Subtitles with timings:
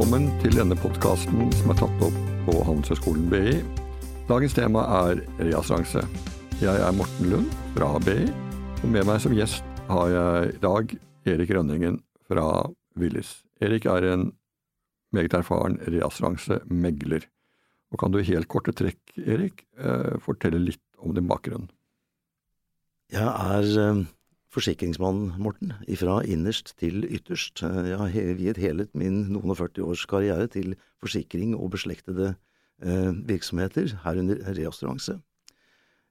[0.00, 2.14] Velkommen til denne podkasten som er tatt opp
[2.46, 3.50] på Handelshøyskolen BI.
[4.30, 6.00] Dagens tema er reassuranse.
[6.56, 8.22] Jeg er Morten Lund fra BI,
[8.80, 10.94] og med meg som gjest har jeg i dag
[11.34, 11.98] Erik Rønningen
[12.32, 12.46] fra
[12.96, 13.34] Willis.
[13.60, 14.24] Erik er en
[15.12, 17.28] meget erfaren reassuransemegler.
[17.92, 21.68] Og kan du i helt korte trekk, Erik, eh, fortelle litt om din bakgrunn?
[23.12, 24.00] Jeg er
[24.50, 25.72] eh, forsikringsmann, Morten.
[25.88, 27.62] Ifra innerst til ytterst.
[27.62, 32.36] Eh, jeg har viet hele min noen og 40 års karriere til forsikring og beslektede
[32.80, 35.20] virksomheter, herunder reassuranse.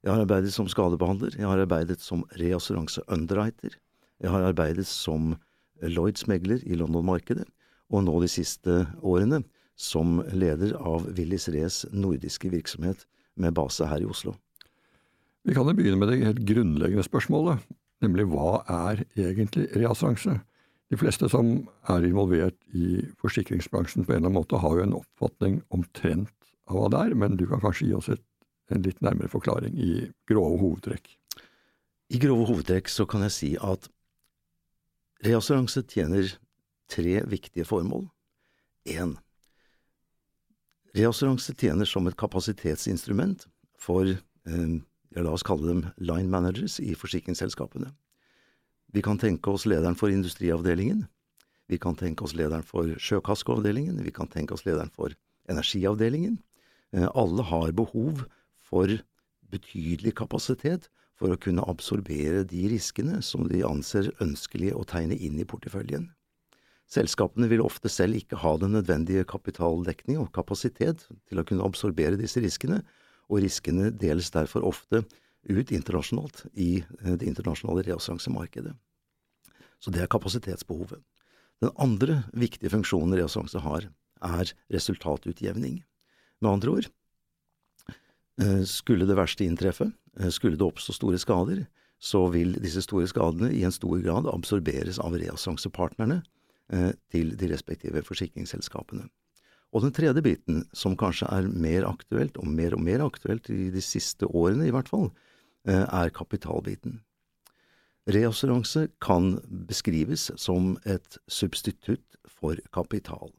[0.04, 3.74] Jeg har arbeidet som skadebehandler, jeg har arbeidet som reassuranse-underwriter,
[4.22, 5.36] jeg har arbeidet som
[5.82, 7.48] Lloyds-megler i London-markedet,
[7.90, 9.42] og nå de siste årene
[9.80, 13.08] som leder av Willis Rees nordiske virksomhet
[13.40, 14.36] med base her i Oslo.
[15.48, 17.64] Vi kan jo begynne med det helt grunnleggende spørsmålet,
[18.04, 20.40] nemlig hva er egentlig reassuranse?
[20.90, 21.52] De fleste som
[21.92, 26.34] er involvert i forsikringsbransjen på en eller annen måte, har jo en oppfatning omtrent
[26.70, 28.24] av hva det er, men du kan kanskje gi oss et,
[28.74, 29.94] en litt nærmere forklaring i
[30.30, 31.12] grove hovedtrekk?
[32.10, 33.90] I grove hovedtrekk så kan jeg si at
[35.26, 36.32] reassuranse tjener
[36.90, 38.08] tre viktige formål.
[38.90, 39.18] En,
[40.98, 43.44] Reassuranse tjener som et kapasitetsinstrument
[43.78, 44.80] for, eh,
[45.16, 47.92] ja, la oss kalle dem line managers i forsikringsselskapene.
[48.94, 51.06] Vi kan tenke oss lederen for industriavdelingen.
[51.70, 55.14] Vi kan tenke oss lederen for sjøkaskeavdelingen, Vi kan tenke oss lederen for
[55.50, 56.40] energiavdelingen.
[56.94, 58.26] Eh, alle har behov
[58.58, 58.90] for
[59.50, 65.38] betydelig kapasitet for å kunne absorbere de riskene som de anser ønskelig å tegne inn
[65.40, 66.10] i porteføljen.
[66.90, 72.18] Selskapene vil ofte selv ikke ha den nødvendige kapitaldekning og kapasitet til å kunne absorbere
[72.18, 72.82] disse riskene,
[73.30, 75.04] og riskene deles derfor ofte
[75.48, 78.74] ut internasjonalt i eh, det internasjonale reassuransemarkedet.
[79.80, 81.02] Så det er kapasitetsbehovet.
[81.64, 83.90] Den andre viktige funksjonen reassuranse har,
[84.24, 85.82] er resultatutjevning.
[86.42, 86.90] Med andre ord,
[88.42, 91.68] eh, skulle det verste inntreffe, eh, skulle det oppstå store skader,
[92.00, 96.24] så vil disse store skadene i en stor grad absorberes av reassuransepartnerne,
[97.10, 99.08] til de respektive forsikringsselskapene.
[99.70, 103.70] Og den tredje biten, som kanskje er mer aktuelt, og mer og mer aktuelt i
[103.74, 105.12] de siste årene i hvert fall,
[105.68, 107.02] eh, er kapitalbiten.
[108.10, 109.38] Reassuranse kan
[109.68, 113.30] beskrives som et substitutt for kapital.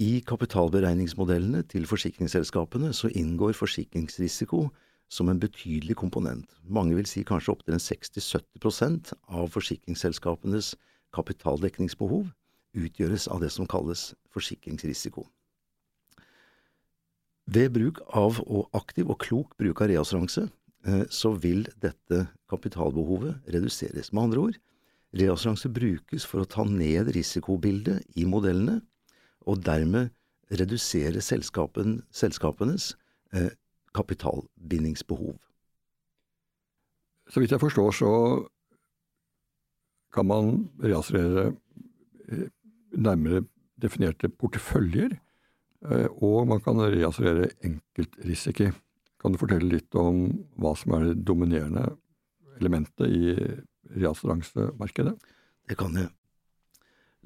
[0.00, 4.70] I kapitalberegningsmodellene til forsikringsselskapene så inngår forsikringsrisiko
[5.10, 6.46] som en betydelig komponent.
[6.64, 10.72] Mange vil si kanskje opptil 60–70% av forsikringsselskapenes
[11.12, 12.30] kapitaldekningsbehov
[12.76, 15.24] utgjøres av det som kalles forsikringsrisiko.
[17.50, 20.44] Ved bruk av og aktiv og klok bruk av reassuranse
[20.86, 24.12] eh, så vil dette kapitalbehovet reduseres.
[24.12, 24.60] Med andre ord,
[25.18, 28.78] reassuranse brukes for å ta ned risikobildet i modellene,
[29.48, 30.12] og dermed
[30.52, 32.92] redusere selskapen, selskapenes
[33.34, 33.50] eh,
[33.96, 35.38] kapitalbindingsbehov.
[37.30, 38.12] Så vidt jeg forstår, så
[40.14, 41.52] kan man reassurere
[42.28, 42.46] eh,
[42.96, 43.44] nærmere
[43.80, 45.16] definerte porteføljer,
[45.88, 48.70] eh, og man kan reassurere enkeltrisiko.
[49.20, 50.30] Kan du fortelle litt om
[50.60, 51.90] hva som er det dominerende
[52.60, 53.34] elementet i
[53.96, 55.16] reassuransemarkedet?
[55.68, 56.10] Det kan jeg.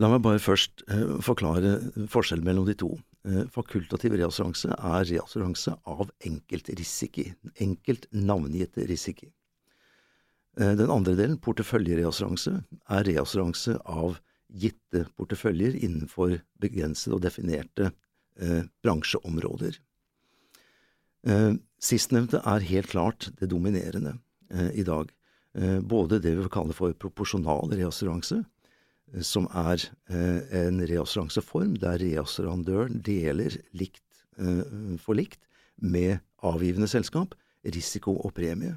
[0.03, 1.77] La meg bare først eh, forklare
[2.11, 2.91] forskjellen mellom de to.
[3.25, 7.29] Eh, fakultativ reassuranse er reassuranse av enkeltrisiko,
[7.63, 9.31] enkelt navngitte risiki.
[10.59, 12.57] Eh, den andre delen, porteføljereassuranse,
[12.91, 14.19] er reassuranse av
[14.55, 17.91] gitte porteføljer innenfor begrensede og definerte
[18.39, 19.79] eh, bransjeområder.
[21.27, 24.17] Eh, sistnevnte er helt klart det dominerende
[24.51, 25.11] eh, i dag.
[25.59, 28.43] Eh, både det vi kaller for proporsjonal reassuranse,
[29.13, 34.03] eh, som er en reassuranseform der reassurandøren deler likt
[34.99, 35.39] for likt
[35.79, 38.75] med avgivende selskap risiko og premie.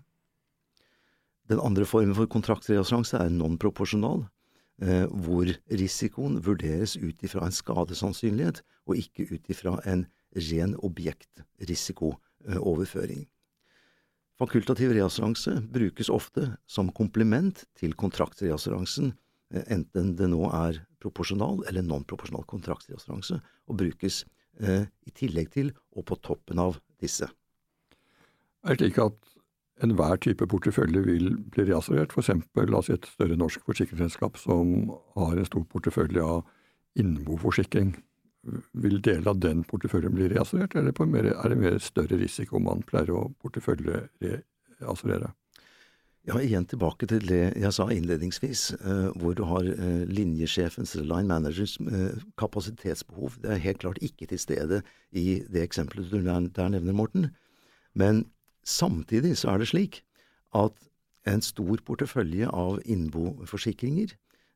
[1.48, 4.28] Den andre formen for kontraktreassuranse er non-proporsjonal, eh,
[4.78, 10.06] hvor risikoen vurderes ut ifra en skadesannsynlighet, og ikke ut ifra en
[10.38, 13.26] ren objektrisiko-overføring.
[14.38, 19.16] Fakultativ reassuranse brukes ofte som komplement til kontraktreassuransen,
[19.54, 24.26] eh, enten det nå er proporsjonal eller non-proporsjonal kontraktsreassuranse, og brukes
[24.62, 27.26] eh, i tillegg til og på toppen av disse.
[28.62, 29.37] Er det slik at
[29.84, 32.16] enhver type portefølje vil bli reassurert.
[32.18, 36.46] Eksempel, la et større norsk forsikringsselskap som har en stor portefølje av
[36.98, 37.96] innboforsikring.
[38.74, 40.96] Vil deler av den porteføljen bli reassurert, eller
[41.34, 44.08] er det mer større risiko man pleier å portefølje
[44.80, 45.34] reassurere?
[46.28, 49.64] Ja, igjen tilbake til det jeg sa innledningsvis, eh, hvor du har
[50.12, 53.38] linjesjefens eller line managers, eh, kapasitetsbehov.
[53.42, 54.82] Det er helt klart ikke til stede
[55.14, 57.30] i det eksempelet du der nevner, Morten.
[57.96, 58.26] Men
[58.68, 60.02] samtidig så er det slik
[60.58, 60.76] at
[61.28, 64.14] en stor portefølje av innboforsikringer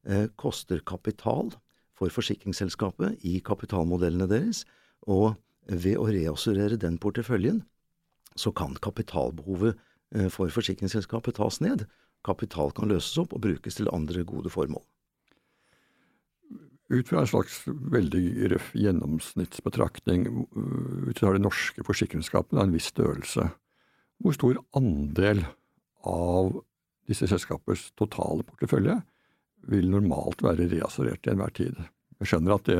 [0.07, 1.51] eh, koster kapital
[1.97, 4.63] for forsikringsselskapet i kapitalmodellene deres,
[5.07, 5.35] og
[5.67, 7.61] ved å reassurere den porteføljen,
[8.39, 9.77] så kan kapitalbehovet
[10.15, 11.85] Eh, for forsikringsselskapet tas ned.
[12.27, 14.83] Kapital kan løses opp og brukes til andre gode formål.
[16.91, 20.25] Ut fra en slags veldig røff gjennomsnittsbetraktning,
[21.07, 23.47] ut fra de norske forsikringsselskapene en viss størrelse,
[24.21, 25.43] hvor stor andel
[26.07, 26.53] av
[27.09, 28.99] disse selskapers totale portefølje
[29.71, 31.77] vil normalt være reassurert til enhver tid?
[32.21, 32.79] Jeg skjønner at det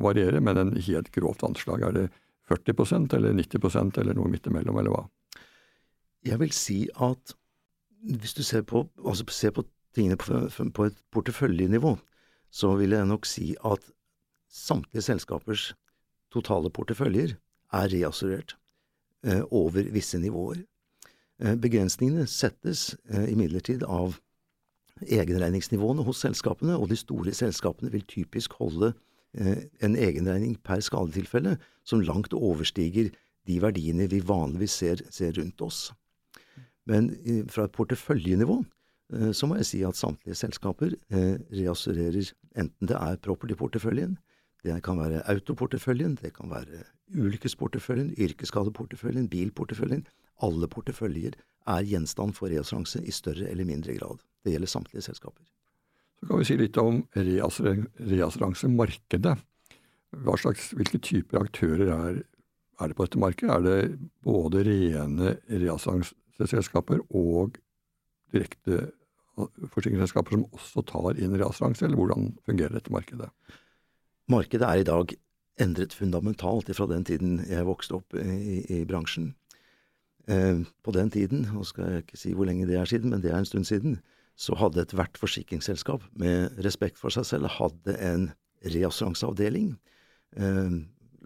[0.00, 1.84] varierer, men en helt grovt anslag.
[1.84, 2.06] Er det
[2.48, 5.04] 40% eller 90% eller noe midt imellom, eller hva?
[6.26, 7.34] Jeg vil si at
[8.06, 9.64] hvis du ser på, altså ser på
[9.96, 11.96] tingene på, på et porteføljenivå,
[12.52, 13.82] så vil jeg nok si at
[14.52, 15.72] samtlige selskapers
[16.32, 17.34] totale porteføljer
[17.76, 18.65] er reassurert eh,
[19.50, 20.62] over visse nivåer.
[21.42, 24.16] Eh, begrensningene settes eh, imidlertid av
[25.04, 28.94] egenregningsnivåene hos selskapene, og de store selskapene vil typisk holde
[29.36, 33.12] eh, en egenregning per skadetilfelle som langt overstiger
[33.46, 35.90] de verdiene vi vanligvis ser, ser rundt oss.
[36.88, 37.10] Men
[37.52, 38.62] fra et porteføljenivå
[39.12, 44.16] eh, så må jeg si at samtlige selskaper eh, reassurerer enten det er property-porteføljen,
[44.64, 46.80] det kan være autoporteføljen, det kan være
[47.14, 50.06] ulykkesporteføljen, yrkesskadeporteføljen, bilporteføljen.
[50.44, 51.36] Alle porteføljer
[51.66, 54.18] er gjenstand for reassuranse i større eller mindre grad.
[54.44, 55.44] Det gjelder samtlige selskaper.
[56.20, 59.36] Så kan vi si litt om reassuransemarkedet.
[60.24, 62.14] Hva slags, hvilke typer aktører er,
[62.80, 63.52] er, det på dette markedet?
[63.52, 63.80] Er det
[64.24, 67.58] både rene reassuranseselskaper og
[68.32, 68.74] direkte
[69.36, 73.28] forsikringsselskaper som også tar inn reassuranse, eller hvordan fungerer dette markedet?
[74.32, 75.06] Markedet er i dag
[75.62, 79.34] endret fundamentalt fra den tiden jeg vokste opp i, i bransjen.
[80.28, 83.22] Eh, på den tiden, og skal jeg ikke si hvor lenge det er siden, men
[83.22, 84.00] det er en stund siden,
[84.36, 88.28] så hadde ethvert forsikringsselskap med respekt for seg selv hadde en
[88.66, 89.76] reassuranseavdeling.
[90.36, 90.76] Eh,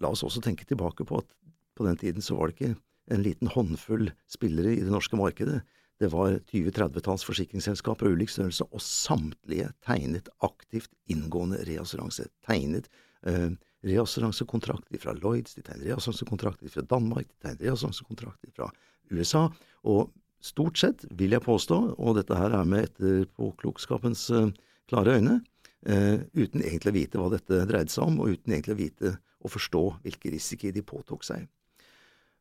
[0.01, 1.29] la oss også tenke tilbake på at
[1.77, 2.75] på den tiden så var det ikke
[3.11, 5.63] en liten håndfull spillere i det norske markedet.
[6.01, 12.29] Det var 20-30-talls forsikringsselskaper av ulik størrelse, og samtlige tegnet aktivt inngående reassuranse.
[12.47, 12.89] Tegnet
[13.27, 13.57] eh,
[13.87, 18.69] reassuransekontrakter fra Lloyds, de tegner reassuransekontrakter fra Danmark, de tegner reassuransekontrakter fra
[19.11, 19.47] USA.
[19.89, 20.11] Og
[20.45, 24.51] stort sett, vil jeg påstå, og dette her er med etterpåklokskapens eh,
[24.91, 25.39] klare øyne,
[25.87, 29.17] eh, uten egentlig å vite hva dette dreide seg om, og uten egentlig å vite
[29.41, 31.49] og forstå hvilke risikoer de påtok seg.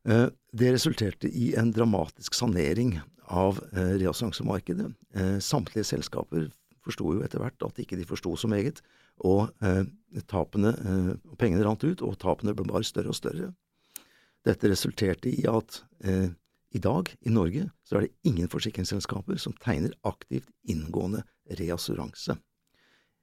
[0.08, 2.98] Eh, det resulterte i en dramatisk sanering
[3.30, 4.88] av reassuransemarkedet.
[5.38, 6.48] Samtlige selskaper
[6.90, 8.82] forsto jo etter hvert at ikke de forsto så meget,
[9.24, 9.48] og
[10.30, 10.74] tapene,
[11.40, 13.50] pengene rant ut, og tapene ble bare større og større.
[14.46, 16.30] Dette resulterte i at eh,
[16.72, 21.24] i dag i Norge så er det ingen forsikringsselskaper som tegner aktivt inngående
[21.58, 22.38] reassuranse.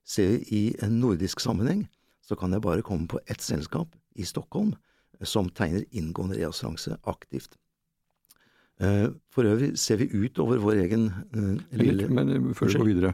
[0.07, 1.87] Ser vi i en nordisk sammenheng,
[2.21, 4.75] så kan jeg bare komme på ett selskap i Stockholm
[5.25, 7.57] som tegner inngående reassuranse aktivt.
[8.77, 12.77] Eh, for øvrig ser vi ut over vår egen uh, lille Men men før vi
[12.77, 13.13] går videre,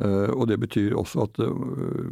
[0.00, 2.08] og det betyr også at uh,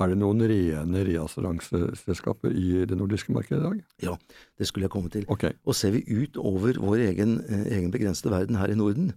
[0.00, 3.80] er det noen rene reassuranseselskaper i det nordiske markedet i dag?
[4.04, 4.14] Ja,
[4.58, 5.26] det skulle jeg komme til.
[5.28, 5.52] Okay.
[5.64, 9.12] Og ser vi ut over vår egen, egen begrensede verden her i Norden,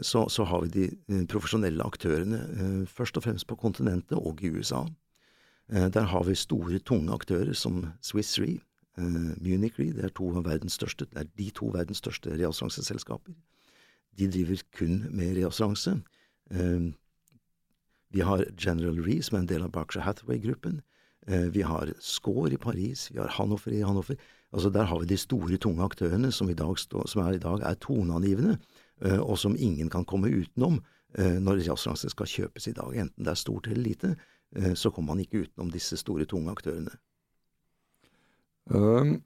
[0.00, 4.84] så, så, har vi de profesjonelle aktørene først og fremst på kontinentet og i USA.
[5.66, 8.60] Der har vi store, tunge aktører som Swiss Re,
[9.42, 10.30] Munich Re, det er, to
[10.68, 13.34] største, det er de to verdens største reassuranseselskaper.
[14.18, 15.98] De driver kun med reassuranse.
[18.16, 20.80] Vi har General Ree, som er en del av Berkshire Hathaway-gruppen.
[21.28, 24.16] Uh, vi har Score i Paris, vi har Hanoffer i Hanoffer.
[24.56, 27.42] Altså Der har vi de store, tunge aktørene som, i dag, stå, som er, i
[27.42, 28.56] dag er toneangivende,
[29.20, 30.78] og som ingen kan komme utenom
[31.16, 32.94] når reassuranse skal kjøpes i dag.
[33.02, 34.14] Enten det er stort eller lite,
[34.78, 36.94] så kommer man ikke utenom disse store, tunge aktørene.
[38.70, 39.18] Um,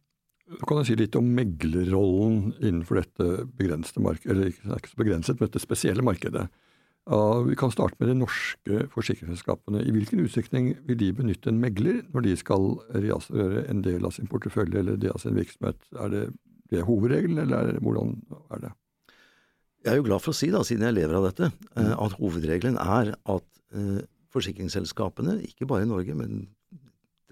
[0.66, 5.62] kan jeg si litt om meglerrollen innenfor dette begrensede eller ikke så begrenset, men dette
[5.62, 6.48] spesielle markedet.
[7.08, 9.80] Vi kan starte med de norske forsikringsselskapene.
[9.82, 14.14] I hvilken utstrekning vil de benytte en megler når de skal reassurere en del av
[14.14, 15.80] sin portefølje eller det av sin virksomhet?
[15.96, 16.22] Er det,
[16.70, 18.14] det hovedregelen, eller er hvordan
[18.52, 18.72] er det?
[19.80, 21.94] Jeg er jo glad for å si, da, siden jeg lever av dette, eh, mm.
[22.04, 24.02] at hovedregelen er at eh,
[24.34, 26.44] forsikringsselskapene, ikke bare i Norge, men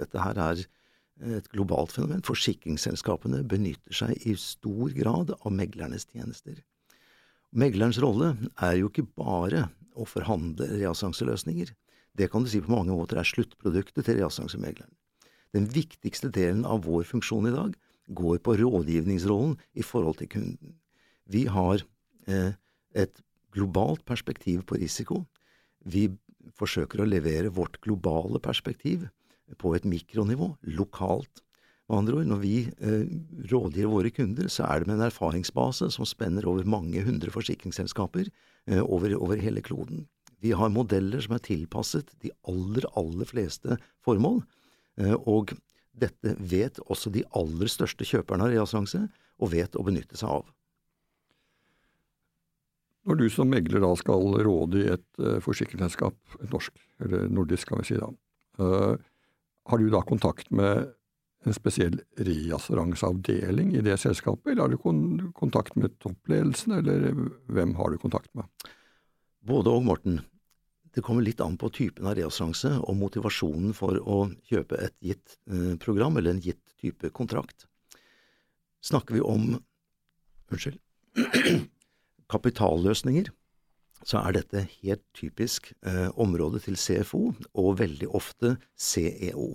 [0.01, 0.65] dette her er
[1.39, 2.25] et globalt fenomen.
[2.27, 6.61] Forsikringsselskapene benytter seg i stor grad av meglernes tjenester.
[7.57, 11.71] Meglerens rolle er jo ikke bare å forhandle reassanseløsninger.
[12.19, 14.93] Det kan du si på mange måter er sluttproduktet til reassansemegleren.
[15.57, 17.77] Den viktigste delen av vår funksjon i dag
[18.19, 20.77] går på rådgivningsrollen i forhold til kunden.
[21.29, 21.81] Vi har
[22.29, 22.53] eh,
[22.93, 23.23] et
[23.57, 25.23] globalt perspektiv på risiko.
[25.85, 26.09] Vi
[26.59, 29.07] forsøker å levere vårt globale perspektiv
[29.61, 31.43] på et mikronivå, lokalt.
[31.89, 32.55] Med andre ord, når vi
[32.85, 33.05] eh,
[33.49, 38.27] rådgir våre kunder, så er det med en erfaringsbase som spenner over mange hundre forsikringsselskaper
[38.29, 40.05] eh, over, over, hele kloden.
[40.45, 44.43] Vi har modeller som er tilpasset de aller, aller fleste formål,
[45.01, 45.55] eh, og
[45.97, 49.07] dette vet også de aller største kjøperne av reassanse,
[49.41, 50.53] og vet å benytte seg av.
[53.09, 57.81] Når du som megler da skal råde i et forsikringsselskap, et norsk, eller nordisk kan
[57.81, 58.11] vi si da,
[58.59, 60.91] har du da kontakt med
[61.47, 65.03] en spesiell reassuranseavdeling i det selskapet, eller har du kon
[65.39, 67.13] kontakt med toppledelsen, eller
[67.47, 68.49] hvem har du kontakt med?
[69.47, 70.21] Både og, Morten.
[70.95, 75.37] Det kommer litt an på typen av reassuranse og motivasjonen for å kjøpe et gitt
[75.47, 77.69] eh, program eller en gitt type kontrakt.
[78.83, 79.59] Snakker vi om
[80.49, 80.79] unnskyld,
[82.35, 83.31] kapitalløsninger,
[84.07, 87.23] så er dette helt typisk eh, området til CFO,
[87.59, 89.53] og veldig ofte CEO.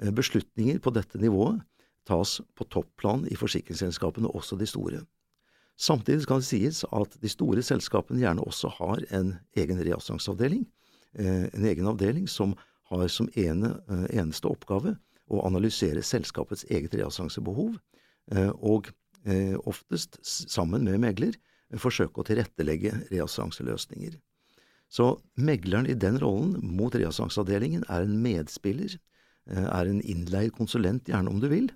[0.00, 1.60] Eh, beslutninger på dette nivået
[2.08, 5.02] tas på topplan i forsikringsselskapene, også de store.
[5.78, 10.66] Samtidig skal det sies at de store selskapene gjerne også har en egen reassuranseavdeling,
[11.18, 12.56] eh, en egen avdeling som
[12.90, 14.96] har som ene, eh, eneste oppgave
[15.30, 17.78] å analysere selskapets eget reassuransebehov,
[18.62, 18.92] og
[19.66, 21.34] oftest sammen med megler
[21.78, 24.18] forsøke å tilrettelegge reassuranseløsninger.
[24.88, 28.98] Så megleren i den rollen mot reassuranseavdelingen er en medspiller
[29.46, 31.70] er en innleid konsulent, gjerne om du vil,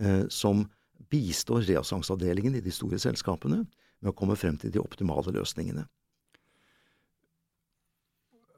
[0.00, 0.66] eh, som
[1.12, 3.62] bistår reassangsavdelingen i de store selskapene
[4.02, 5.86] med å komme frem til de optimale løsningene.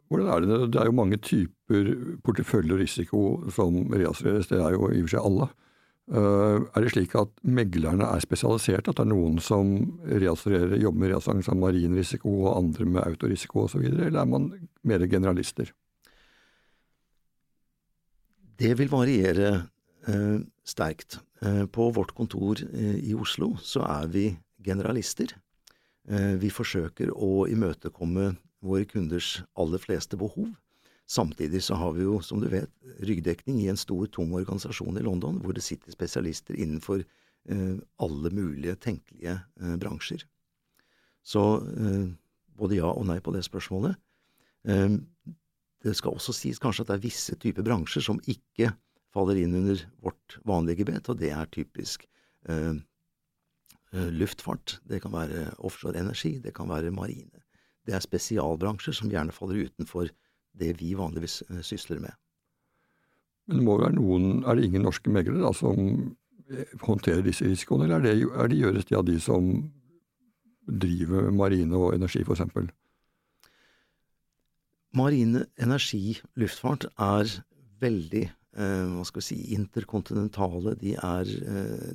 [0.09, 0.71] Hvordan er det?
[0.73, 1.90] Det er jo mange typer
[2.25, 5.49] portefølje og risiko som reassureres, det er jo i og for seg alle.
[6.12, 9.73] Eh, er det slik at meglerne er spesialisert, at det er noen som
[10.04, 14.52] jobber med reassurans av marinrisiko og andre med autorisiko osv., eller er man
[14.85, 15.73] mer generalister?
[18.58, 19.49] Det vil variere
[20.06, 21.18] eh, sterkt.
[21.42, 24.26] Eh, på vårt kontor eh, i Oslo så er vi
[24.64, 25.34] generalister.
[26.08, 28.34] Eh, vi forsøker å imøtekomme
[28.64, 30.52] våre kunders aller fleste behov.
[31.11, 32.70] Samtidig så har vi jo, som du vet,
[33.04, 38.32] ryggdekning i en stor, tung organisasjon i London, hvor det sitter spesialister innenfor eh, alle
[38.32, 40.25] mulige tenkelige eh, bransjer.
[41.25, 41.40] Så
[42.52, 43.96] både ja og nei på det spørsmålet.
[45.85, 48.71] Det skal også sies kanskje at det er visse typer bransjer som ikke
[49.14, 52.07] faller inn under vårt vanlige gebet, og det er typisk
[52.49, 52.75] eh,
[53.93, 57.45] eh, luftfart, det kan være offshore energi, det kan være marine.
[57.85, 60.09] Det er spesialbransjer som gjerne faller utenfor
[60.59, 62.17] det vi vanligvis eh, sysler med.
[63.47, 65.79] Men det må være noen, er det ingen norske meglere da, som
[66.49, 69.53] eh, håndterer disse risikoene, eller er det, er det gjøres det av de som
[70.64, 72.73] driver marine og energi, f.eks.?
[74.94, 77.30] Marine energi, luftfart, er
[77.82, 80.76] veldig eh, hva skal vi si, interkontinentale.
[80.80, 81.92] De er eh,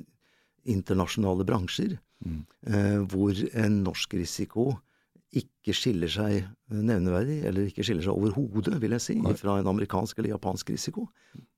[0.69, 2.41] internasjonale bransjer mm.
[2.67, 4.73] eh, hvor en norsk risiko
[5.29, 10.17] ikke skiller seg nevneverdig, eller ikke skiller seg overhodet, vil jeg si, fra en amerikansk
[10.17, 11.05] eller japansk risiko.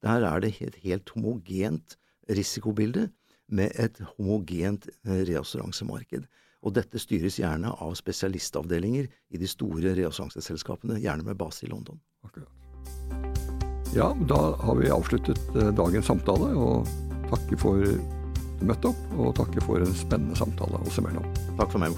[0.03, 1.95] Der er det et helt homogent
[2.29, 3.07] risikobilde
[3.51, 6.27] med et homogent eh, reassuransemarked.
[6.61, 11.99] Og dette styres gjerne av spesialistavdelinger i de store reassanseselskapene, gjerne med base i London.
[12.25, 12.51] Akkurat.
[13.95, 16.87] Ja, da har vi avsluttet eh, dagens samtale, og
[17.33, 21.25] takker for at du møtte opp, og takker for en spennende samtale oss imellom.
[21.57, 21.97] Takk for meg.